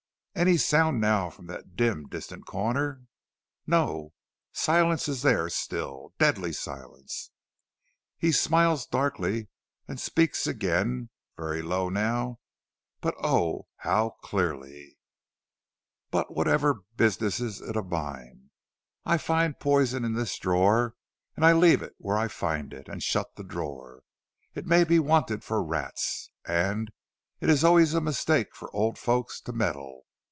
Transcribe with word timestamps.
Any 0.33 0.55
sound 0.57 0.99
now 1.01 1.29
from 1.29 1.45
that 1.47 1.75
dim, 1.75 2.07
distant 2.07 2.47
corner? 2.47 3.03
No, 3.67 4.13
silence 4.53 5.07
is 5.09 5.21
there 5.21 5.49
still; 5.49 6.13
deadly 6.17 6.51
silence. 6.51 7.29
He 8.17 8.31
smiles 8.31 8.87
darkly, 8.87 9.49
and 9.87 9.99
speaks 9.99 10.47
again; 10.47 11.09
very 11.37 11.61
low 11.61 11.89
now, 11.89 12.39
but 13.01 13.13
oh, 13.21 13.67
how 13.79 14.11
clearly! 14.23 14.97
"But 16.09 16.33
what 16.33 16.47
business 16.97 17.39
is 17.39 17.61
it 17.61 17.75
of 17.77 17.91
mine? 17.91 18.49
I 19.05 19.19
find 19.19 19.59
poison 19.59 20.03
in 20.03 20.13
this 20.13 20.39
drawer, 20.39 20.95
and 21.35 21.45
I 21.45 21.51
leave 21.53 21.83
it 21.83 21.93
where 21.99 22.17
I 22.17 22.27
find 22.29 22.73
it, 22.73 22.87
and 22.87 23.03
shut 23.03 23.35
the 23.35 23.43
drawer. 23.43 24.01
It 24.55 24.65
may 24.65 24.85
be 24.85 24.97
wanted 24.97 25.43
for 25.43 25.61
rats, 25.63 26.31
and 26.47 26.89
it 27.41 27.49
is 27.49 27.63
always 27.63 27.93
a 27.93 28.01
mistake 28.01 28.55
for 28.55 28.75
old 28.75 28.97
folks 28.97 29.39
to 29.41 29.51
meddle. 29.51 30.07